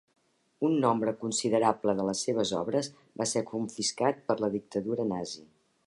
Un 0.69 0.77
nombre 0.85 1.11
considerable 1.23 1.95
de 1.99 2.05
les 2.09 2.23
seves 2.29 2.55
obres 2.61 2.91
va 3.21 3.29
ser 3.35 3.47
confiscat 3.53 4.25
per 4.31 4.41
la 4.45 4.55
dictadura 4.57 5.11
nazi. 5.15 5.49